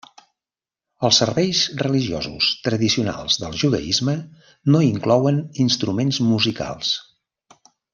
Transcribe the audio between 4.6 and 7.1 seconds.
no inclouen instruments musicals.